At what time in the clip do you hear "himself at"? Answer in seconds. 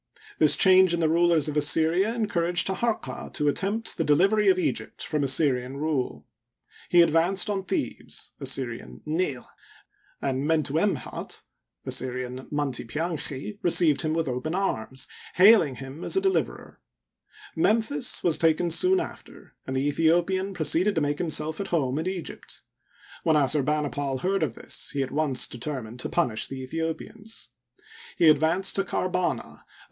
21.19-21.67